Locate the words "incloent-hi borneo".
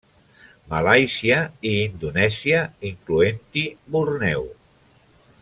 2.91-4.43